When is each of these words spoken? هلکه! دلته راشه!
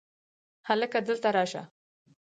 هلکه! 0.67 0.97
دلته 1.07 1.29
راشه! 1.35 1.63